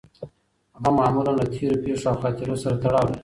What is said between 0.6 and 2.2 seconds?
غم معمولاً له تېرو پېښو او